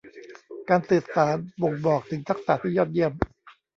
[0.69, 3.13] การสื่อสารบ่งบอกถึงทักษะที่ยอดเยี่ยม